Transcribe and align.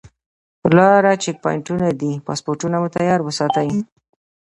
پر 0.61 0.71
لاره 0.77 1.13
چیک 1.23 1.37
پواینټونه 1.43 1.87
دي 2.01 2.11
پاسپورټونه 2.27 2.75
مو 2.81 2.87
تیار 2.97 3.19
وساتئ. 3.23 3.69